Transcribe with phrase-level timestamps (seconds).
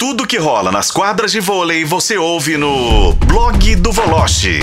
[0.00, 4.58] Tudo que rola nas quadras de vôlei você ouve no blog do Voloche.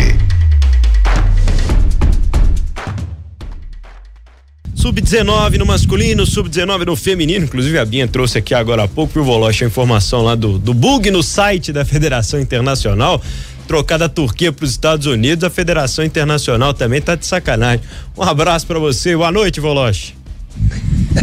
[4.74, 7.46] Sub-19 no masculino, sub-19 no feminino.
[7.46, 10.74] Inclusive a Binha trouxe aqui agora há pouco pro Voloche a informação lá do, do
[10.74, 13.22] bug no site da Federação Internacional.
[13.68, 17.86] Trocada a Turquia para os Estados Unidos, a Federação Internacional também tá de sacanagem.
[18.18, 20.16] Um abraço para você, boa noite, Voloche.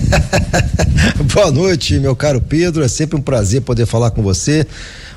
[1.35, 2.83] boa noite, meu caro Pedro.
[2.83, 4.67] É sempre um prazer poder falar com você.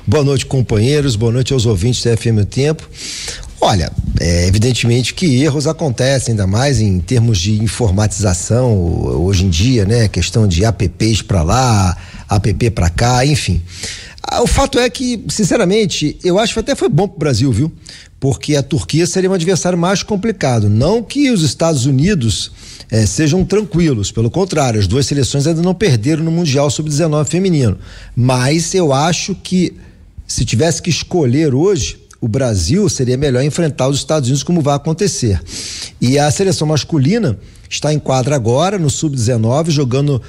[0.06, 1.16] Boa noite, companheiros.
[1.16, 2.88] Boa noite aos ouvintes da FM Tempo.
[3.60, 8.72] Olha, é evidentemente que erros acontecem, ainda mais em termos de informatização
[9.20, 10.06] hoje em dia, né?
[10.06, 11.96] Questão de apps para lá,
[12.30, 13.60] app para cá, enfim.
[14.22, 17.50] Ah, o fato é que, sinceramente, eu acho que até foi bom para o Brasil,
[17.50, 17.72] viu?
[18.20, 20.68] Porque a Turquia seria um adversário mais complicado.
[20.68, 22.52] Não que os Estados Unidos
[22.90, 27.78] eh, sejam tranquilos, pelo contrário, as duas seleções ainda não perderam no Mundial Sub-19 feminino.
[28.16, 29.74] Mas eu acho que,
[30.26, 34.74] se tivesse que escolher hoje, o Brasil seria melhor enfrentar os Estados Unidos, como vai
[34.74, 35.40] acontecer.
[36.00, 40.20] E a seleção masculina está em quadra agora, no Sub-19, jogando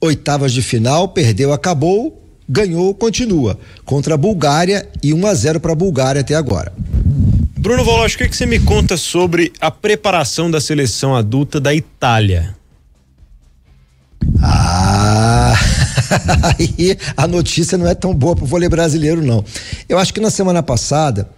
[0.00, 3.58] oitavas de final, perdeu, acabou, ganhou, continua.
[3.84, 6.72] Contra a Bulgária e 1 a 0 para a Bulgária até agora.
[7.68, 11.74] Bruno Voloch, o que, que você me conta sobre a preparação da seleção adulta da
[11.74, 12.56] Itália?
[14.40, 15.52] Ah,
[16.56, 19.44] aí a notícia não é tão boa para o vôlei brasileiro, não.
[19.86, 21.28] Eu acho que na semana passada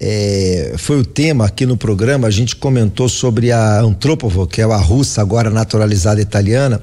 [0.00, 4.64] é, foi o tema aqui no programa, a gente comentou sobre a Antropova, que é
[4.64, 6.82] a russa agora naturalizada italiana,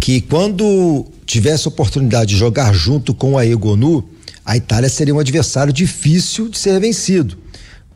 [0.00, 4.10] que quando tivesse oportunidade de jogar junto com a Egonu,
[4.44, 7.38] a Itália seria um adversário difícil de ser vencido,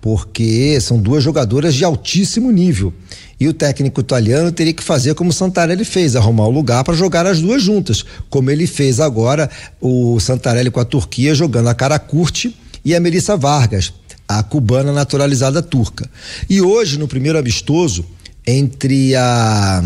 [0.04, 2.92] porque são duas jogadoras de altíssimo nível.
[3.40, 6.84] E o técnico italiano teria que fazer como o Santarelli fez, arrumar o um lugar
[6.84, 9.48] para jogar as duas juntas, como ele fez agora
[9.80, 13.94] o Santarelli com a Turquia jogando a cara curte e a Melissa Vargas
[14.28, 16.06] a cubana naturalizada turca.
[16.50, 18.04] E hoje, no primeiro amistoso,
[18.46, 19.82] entre a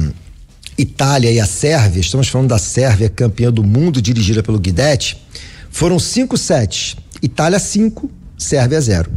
[0.77, 5.17] Itália e a Sérvia, estamos falando da Sérvia, campeã do mundo, dirigida pelo Guidetti,
[5.71, 6.97] foram cinco sets.
[7.23, 9.11] Itália cinco, Sérvia zero.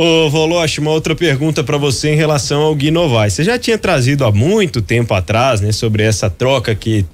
[0.00, 3.32] Ô, Voloche, uma outra pergunta para você em relação ao Gui Novaes.
[3.32, 7.04] Você já tinha trazido há muito tempo atrás, né, sobre essa troca que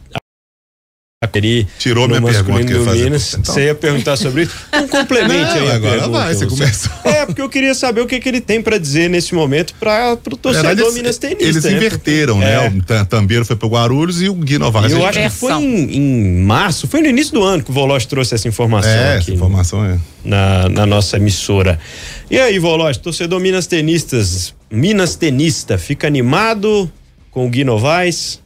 [1.35, 3.35] Peri Tirou minha pergunta que eu ia Minas.
[3.35, 3.53] Então.
[3.53, 4.55] Você ia perguntar sobre isso?
[4.73, 5.71] Um complemente aí.
[5.73, 6.93] Agora pergunta, vai, você começou.
[7.03, 10.13] É, porque eu queria saber o que, que ele tem para dizer nesse momento para
[10.13, 11.45] o torcedor eles, Minas Tenista.
[11.45, 11.73] Eles né?
[11.73, 12.67] inverteram, né?
[12.67, 12.71] é.
[12.71, 13.03] né?
[13.03, 14.93] O Tambeiro foi pro Guarulhos e o Gui Novaes.
[14.93, 18.07] Eu acho que foi em, em, março, foi no início do ano que o Voloche
[18.07, 19.23] trouxe essa informação é, aqui.
[19.23, 19.99] Essa informação é.
[20.25, 21.81] Na, na nossa emissora.
[22.31, 26.91] E aí, Voloche, torcedor Minas Tenistas, Minas Tenista, fica animado
[27.31, 28.44] com o Gui Novaes?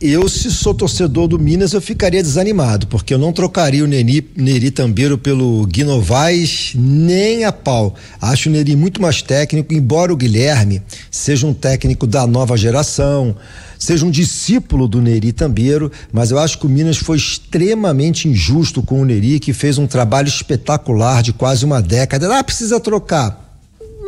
[0.00, 4.30] Eu, se sou torcedor do Minas, eu ficaria desanimado, porque eu não trocaria o Neri,
[4.36, 7.94] Neri Tambeiro pelo Guinovaz nem a pau.
[8.20, 13.34] Acho o Neri muito mais técnico, embora o Guilherme seja um técnico da nova geração,
[13.76, 18.82] seja um discípulo do Neri Tambeiro, mas eu acho que o Minas foi extremamente injusto
[18.82, 22.38] com o Neri, que fez um trabalho espetacular de quase uma década.
[22.38, 23.47] Ah, precisa trocar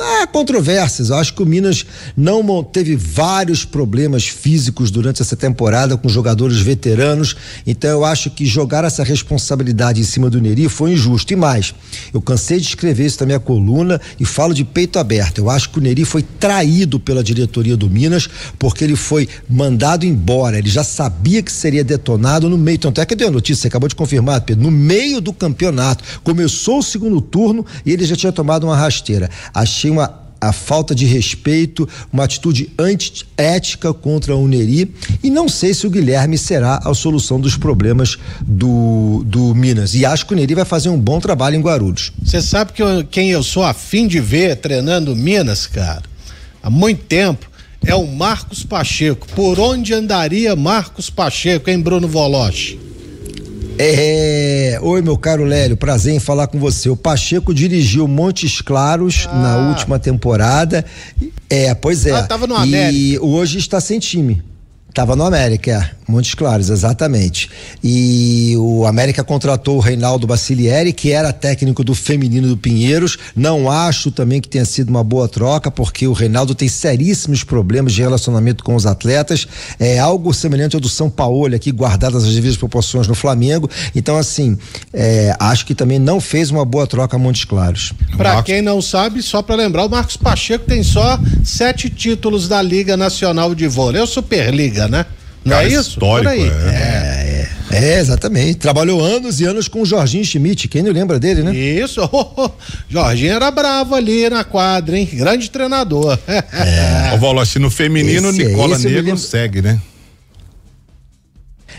[0.03, 1.11] Há controvérsias.
[1.11, 1.85] Eu acho que o Minas
[2.17, 7.37] não teve vários problemas físicos durante essa temporada com jogadores veteranos.
[7.67, 11.35] Então eu acho que jogar essa responsabilidade em cima do Neri foi injusto.
[11.35, 11.75] E mais,
[12.15, 15.39] eu cansei de escrever isso na minha coluna e falo de peito aberto.
[15.39, 18.27] Eu acho que o Neri foi traído pela diretoria do Minas
[18.59, 20.59] porque ele foi mandado embora.
[20.59, 22.79] Ele já sabia que seria detonado no meio.
[22.79, 26.03] Tanto é que deu a notícia, você acabou de confirmar, Pedro, no meio do campeonato.
[26.25, 29.29] Começou o segundo turno e ele já tinha tomado uma rasteira.
[29.53, 34.93] Achei uma a falta de respeito, uma atitude antiética contra o Neri
[35.23, 39.95] e não sei se o Guilherme será a solução dos problemas do, do Minas.
[39.95, 42.13] E acho que o Neri vai fazer um bom trabalho em Guarulhos.
[42.25, 46.03] Você sabe que eu, quem eu sou afim de ver treinando Minas, cara,
[46.63, 47.51] há muito tempo,
[47.85, 49.27] é o Marcos Pacheco.
[49.35, 52.90] Por onde andaria Marcos Pacheco, em Bruno Voloche?
[53.83, 56.91] É, oi, meu caro Lélio, prazer em falar com você.
[56.91, 59.35] O Pacheco dirigiu Montes Claros ah.
[59.35, 60.85] na última temporada.
[61.49, 62.11] É, pois é.
[62.13, 62.63] Ah, tava no.
[62.67, 64.43] E hoje está sem time.
[64.93, 66.01] Tava no América, é.
[66.11, 67.49] Montes Claros, exatamente.
[67.83, 73.17] E o América contratou o Reinaldo Bacilieri, que era técnico do feminino do Pinheiros.
[73.37, 77.93] Não acho também que tenha sido uma boa troca, porque o Reinaldo tem seríssimos problemas
[77.93, 79.47] de relacionamento com os atletas.
[79.79, 83.71] É algo semelhante ao do São Paulo, aqui guardadas as devidas proporções no Flamengo.
[83.95, 84.59] Então, assim,
[84.93, 87.93] é, acho que também não fez uma boa troca a Montes Claros.
[88.17, 92.61] Para quem não sabe, só para lembrar, o Marcos Pacheco tem só sete títulos da
[92.61, 94.01] Liga Nacional de Vôlei.
[94.01, 94.07] É o
[94.87, 95.07] Superliga né?
[95.45, 95.91] Não Cara, é isso?
[95.91, 96.39] Histórico, é.
[96.39, 97.47] é.
[97.47, 97.51] é.
[97.73, 98.57] É, exatamente.
[98.57, 100.67] Trabalhou anos e anos com o Jorginho Schmidt.
[100.67, 101.57] Quem não lembra dele, né?
[101.57, 102.01] Isso.
[102.91, 105.09] Jorginho era bravo ali na quadra, hein?
[105.13, 106.19] Grande treinador.
[106.53, 107.15] É.
[107.15, 109.81] O Voloche no feminino, Esse- Nicola esse Negro segue, né?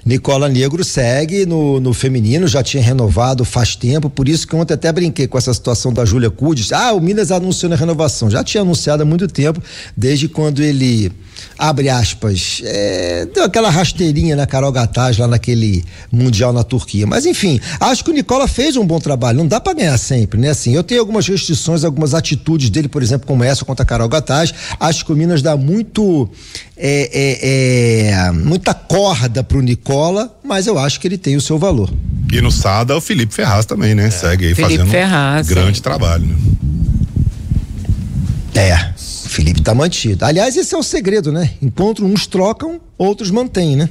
[0.03, 4.73] Nicola Negro segue no, no feminino, já tinha renovado faz tempo, por isso que ontem
[4.73, 6.71] até brinquei com essa situação da Júlia Cudes.
[6.71, 8.29] Ah, o Minas anunciou na renovação.
[8.29, 9.61] Já tinha anunciado há muito tempo,
[9.95, 11.11] desde quando ele,
[11.57, 17.05] abre aspas, é, deu aquela rasteirinha na Carol Gataz lá naquele Mundial na Turquia.
[17.05, 19.37] Mas enfim, acho que o Nicola fez um bom trabalho.
[19.37, 20.49] Não dá para ganhar sempre, né?
[20.49, 24.09] Assim, eu tenho algumas restrições, algumas atitudes dele, por exemplo, como essa contra a Carol
[24.09, 24.53] Gataz.
[24.79, 26.29] Acho que o Minas dá muito.
[26.77, 31.57] é, é, é, muita corda pro Nicola, mas eu acho que ele tem o seu
[31.57, 31.91] valor.
[32.31, 34.09] E no Sada, o Felipe Ferraz também, né?
[34.09, 35.83] Segue aí Felipe fazendo Ferraz, um grande é.
[35.83, 36.25] trabalho.
[36.25, 36.35] Né?
[38.53, 38.73] É,
[39.25, 40.25] o Felipe tá mantido.
[40.25, 41.51] Aliás, esse é o segredo, né?
[41.61, 43.89] Enquanto uns trocam, outros mantêm, né?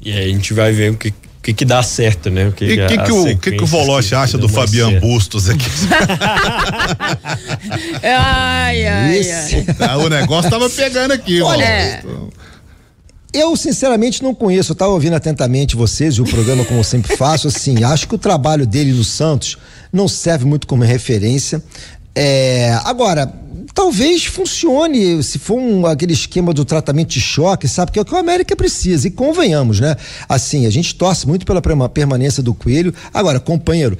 [0.00, 2.48] E aí a gente vai ver o que, que, que dá certo, né?
[2.48, 4.90] O que, E o que, que, o, que, que o Voloche que acha do Fabian
[4.90, 5.06] certo.
[5.06, 5.64] Bustos aqui?
[8.02, 9.66] Ai, ai, ai.
[9.80, 12.02] Ah, o negócio tava pegando aqui, Olha, É.
[13.32, 14.72] Eu, sinceramente, não conheço.
[14.72, 17.48] Eu estava ouvindo atentamente vocês e o programa, como eu sempre faço.
[17.48, 19.58] Assim, acho que o trabalho dele no Santos
[19.92, 21.62] não serve muito como referência.
[22.14, 23.30] É, agora,
[23.78, 27.92] talvez funcione se for um, aquele esquema do tratamento de choque, sabe?
[27.92, 29.06] Que é o que o América precisa.
[29.06, 29.94] E convenhamos, né?
[30.28, 32.92] Assim, a gente torce muito pela perma- permanência do Coelho.
[33.14, 33.96] Agora, companheiro,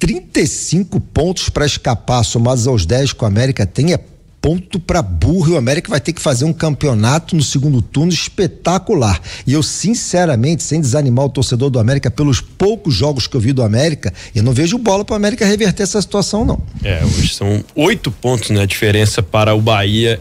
[0.00, 4.00] 35 pontos para escapar, somados aos 10 que o América tem, é
[4.40, 8.12] ponto para burro e o América vai ter que fazer um campeonato no segundo turno
[8.12, 9.20] espetacular.
[9.46, 13.52] E eu, sinceramente, sem desanimar o torcedor do América, pelos poucos jogos que eu vi
[13.52, 16.60] do América, eu não vejo bola para o América reverter essa situação, não.
[16.82, 20.18] É, hoje são oito pontos na diferença para o Bahia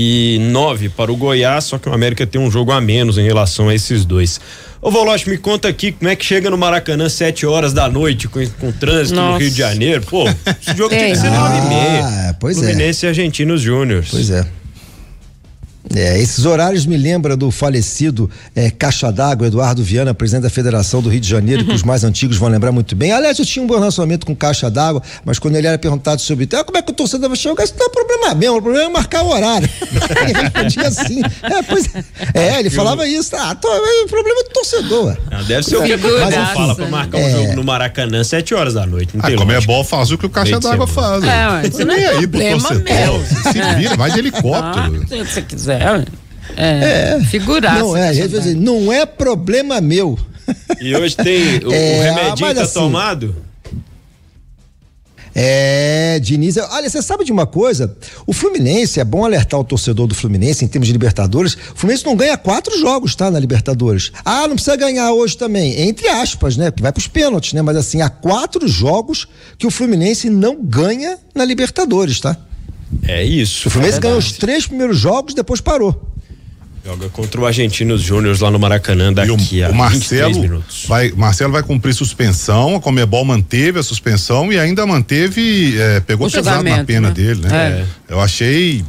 [0.00, 3.24] e nove para o Goiás, só que o América tem um jogo a menos em
[3.24, 4.40] relação a esses dois.
[4.80, 8.28] Ô Voloche, me conta aqui como é que chega no Maracanã sete horas da noite
[8.28, 9.42] com, com trânsito no Nossa.
[9.42, 10.02] Rio de Janeiro.
[10.02, 11.10] Pô, esse jogo Tem.
[11.10, 12.04] que ser nove e meia.
[12.04, 12.60] Ah, pois é.
[12.60, 14.04] Fluminense e Argentinos Júnior.
[14.08, 14.46] Pois é.
[15.94, 21.00] É, esses horários me lembram do falecido é, Caixa d'Água, Eduardo Viana, presidente da Federação
[21.00, 23.12] do Rio de Janeiro, que os mais antigos vão lembrar muito bem.
[23.12, 26.48] Aliás, eu tinha um bom relacionamento com Caixa d'Água, mas quando ele era perguntado sobre
[26.54, 28.84] ah, como é que o torcedor vai chegar, isso não é problema meu, o problema
[28.90, 29.68] é marcar o horário.
[30.22, 31.22] ele respondia assim.
[31.42, 32.04] É, pois é.
[32.34, 33.34] É, ele falava isso.
[33.36, 35.06] Ah, tô, é o problema do torcedor.
[35.06, 35.16] ué.
[35.30, 36.90] Ah, deve ser o que a fala pra né?
[36.90, 39.16] marcar um jogo no Maracanã sete horas da noite.
[39.16, 39.72] Não Ah, como é lógica.
[39.72, 41.22] bom, faz o que o caixa d'água faz.
[41.22, 41.48] É, né?
[41.48, 42.84] ué, isso não Nem é aí pro problema torcedor.
[42.94, 43.24] meu.
[43.52, 45.08] Se vira, vai de Ah, helicóptero.
[45.08, 45.77] se você quiser.
[46.56, 47.78] É, figuraça.
[47.78, 50.18] Não, é, às vezes, assim, não é problema meu.
[50.80, 53.36] E hoje tem o, o É, remedinho mas tá assim, tomado?
[55.40, 57.96] É, Diniz, olha, você sabe de uma coisa?
[58.26, 61.54] O Fluminense, é bom alertar o torcedor do Fluminense em termos de Libertadores.
[61.54, 63.30] O Fluminense não ganha quatro jogos, tá?
[63.30, 64.10] Na Libertadores.
[64.24, 65.80] Ah, não precisa ganhar hoje também.
[65.82, 66.72] Entre aspas, né?
[66.72, 67.62] Porque vai pros pênaltis, né?
[67.62, 72.36] Mas assim, há quatro jogos que o Fluminense não ganha na Libertadores, tá?
[73.02, 73.68] É isso.
[73.68, 76.10] O Fluminense é ganhou os três primeiros jogos, depois parou.
[76.84, 80.40] Joga contra o Argentinos Júnior lá no Maracanã E daqui a o, o 23 Marcelo
[80.40, 80.84] minutos.
[80.88, 86.28] vai, Marcelo vai cumprir suspensão, a Comebol manteve a suspensão e ainda manteve, é, pegou
[86.28, 87.14] O pesado na pena né?
[87.14, 87.86] dele, né?
[88.08, 88.82] Eu achei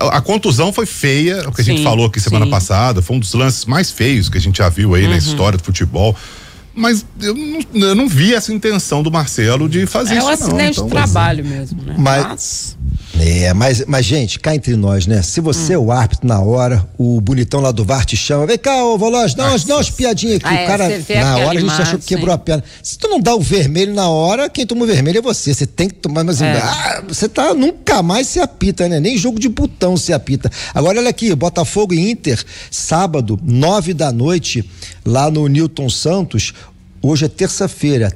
[0.00, 2.50] a, a contusão foi feia, o que a gente Sim, falou aqui semana sim.
[2.52, 5.10] passada, foi um dos lances mais feios que a gente já viu aí Uhum.
[5.10, 6.14] na história do futebol.
[6.76, 10.26] Mas eu não, eu não vi essa intenção do Marcelo de fazer É isso.
[10.26, 10.34] um não.
[10.34, 11.94] acidente Então, de trabalho mesmo, né?
[11.98, 12.76] Mas-
[13.20, 15.22] É, mas, mas, gente, cá entre nós, né?
[15.22, 15.84] Se você é Hum.
[15.84, 19.34] o árbitro na hora, o bonitão lá do VAR te chama, vem cá, ô Voloz,
[19.34, 20.46] dá umas, dá umas piadinhas aqui.
[20.46, 22.64] Ah, o é, cara, vê na hora, a gente achou que quebrou a perna.
[22.82, 25.54] Se tu não dá o vermelho na hora, quem toma o vermelho é você.
[25.54, 26.58] Você tem que tomar, mas É.
[26.58, 28.98] ah, você tá, nunca mais se apita, né?
[28.98, 30.50] Nem jogo de botão se apita.
[30.74, 34.68] Agora, olha aqui, Botafogo e Inter, sábado, nove da noite,
[35.04, 36.52] lá no Newton Santos.
[37.00, 38.12] Hoje é terça-feira,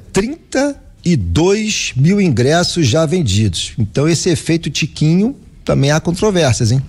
[1.17, 3.73] 32 mil ingressos já vendidos.
[3.79, 5.35] Então, esse efeito tiquinho
[5.65, 6.83] também há controvérsias, hein?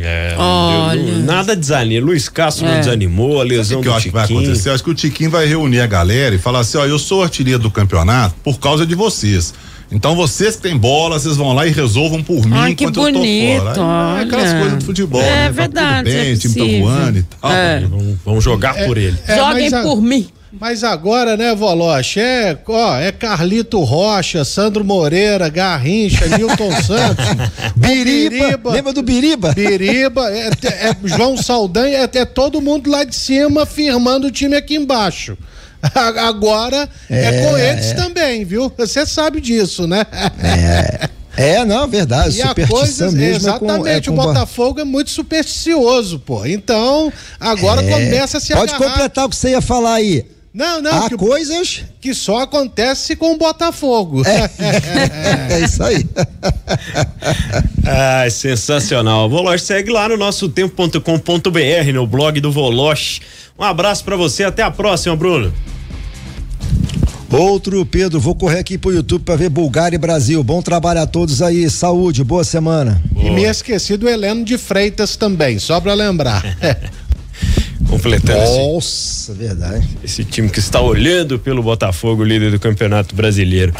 [0.00, 1.02] É, Olha.
[1.02, 2.06] não- nada desanima.
[2.06, 2.78] Luiz Castro não É.
[2.80, 4.40] desanimou, a O lesão que eu do acho que vai Tiquinho.
[4.40, 4.68] acontecer?
[4.70, 7.22] Eu acho que o Tiquinho vai reunir a galera e falar assim: ó, eu sou
[7.22, 9.52] artilheiro do campeonato por causa de vocês.
[9.90, 12.96] Então vocês que têm bola, vocês vão lá e resolvam por mim Ai, que enquanto
[13.08, 14.14] eu tô bonito, fora.
[14.14, 15.44] Aí, é aquelas coisas do futebol, É né?
[15.46, 17.52] Tá verdade, Tudo bem, é o time tá voando e tal.
[17.52, 17.82] É.
[18.24, 19.16] Vão jogar por ele.
[19.26, 20.28] É, Joguem mas por mim.
[20.50, 27.24] Mas agora, né, Voloche, é, ó, é Carlito Rocha, Sandro Moreira, Garrincha, Nilton Santos,
[27.76, 29.52] Biriba, lembra do Biriba?
[29.52, 34.56] Biriba, é, é João Saldanha, é, é todo mundo lá de cima firmando o time
[34.56, 35.36] aqui embaixo.
[35.94, 38.72] Agora é, com eles também, viu?
[38.76, 40.04] Você sabe disso, né?
[41.36, 42.36] É, não, verdade.
[42.36, 46.18] E a superstição coisa, mesmo é com, exatamente, é com o Botafogo é muito supersticioso,
[46.18, 46.44] pô.
[46.44, 48.90] Então, agora começa a se Pode agarrar.
[48.90, 50.26] completar o que você ia falar aí.
[50.52, 51.04] Não, não.
[51.04, 51.84] Há que, coisas.
[52.00, 54.22] que só acontece com o Botafogo.
[54.26, 56.06] É isso aí.
[57.90, 59.30] Ah, sensacional.
[59.30, 63.22] Voloche segue lá no nosso tempo.com.br, no blog do Voloche.
[63.58, 65.54] Um abraço pra você, até a próxima, Bruno.
[67.30, 70.42] Outro, Pedro, vou correr aqui pro YouTube pra ver Bulgária e Brasil.
[70.42, 71.68] Bom trabalho a todos aí.
[71.68, 73.02] Saúde, boa semana.
[73.16, 76.42] E me esqueci do Heleno de Freitas também, só pra lembrar.
[77.88, 79.88] Completando esse, Nossa, verdade.
[80.04, 83.72] esse time que está olhando pelo Botafogo, líder do Campeonato Brasileiro.